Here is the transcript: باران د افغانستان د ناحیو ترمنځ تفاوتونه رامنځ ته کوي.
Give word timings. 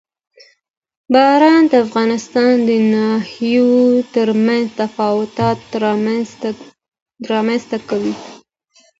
باران 1.13 1.63
د 1.71 1.73
افغانستان 1.85 2.53
د 2.69 2.69
ناحیو 2.93 3.69
ترمنځ 4.15 4.65
تفاوتونه 4.79 6.55
رامنځ 7.31 7.59
ته 7.71 7.77
کوي. 7.89 8.15